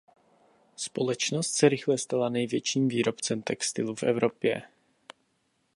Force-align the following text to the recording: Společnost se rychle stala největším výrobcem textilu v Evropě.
Společnost 0.75 1.51
se 1.51 1.69
rychle 1.69 1.97
stala 1.97 2.29
největším 2.29 2.87
výrobcem 2.87 3.41
textilu 3.41 3.95
v 3.95 4.03
Evropě. 4.03 4.61